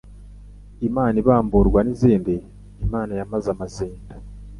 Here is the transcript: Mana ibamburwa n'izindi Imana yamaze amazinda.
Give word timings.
Mana 0.95 1.15
ibamburwa 1.21 1.79
n'izindi 1.83 2.33
Imana 2.85 3.11
yamaze 3.19 3.47
amazinda. 3.55 4.13